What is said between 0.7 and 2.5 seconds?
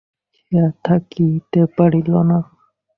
থাকিতে পারিল না।